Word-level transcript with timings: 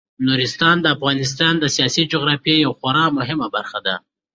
نورستان 0.27 0.75
د 0.81 0.85
افغانستان 0.95 1.53
د 1.59 1.65
سیاسي 1.75 2.03
جغرافیې 2.11 2.55
یوه 2.65 2.77
خورا 2.79 3.05
مهمه 3.17 3.47
برخه 3.55 3.79
ده. 3.85 3.95